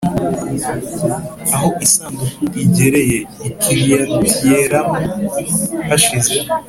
Aho 1.53 1.67
isanduku 1.85 2.43
igereye 2.63 3.17
i 3.47 3.49
Kiriyatiyeyarimu 3.61 4.95
hashize 5.87 6.33